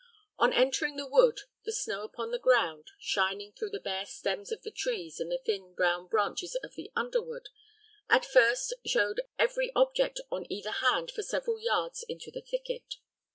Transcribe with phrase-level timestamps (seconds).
[0.39, 4.63] On entering the wood, the snow upon the ground, shining through the bare stems of
[4.63, 7.49] the trees and the thin, brown branches of the underwood,
[8.09, 12.95] at first showed every object on either hand for several yards into the thicket.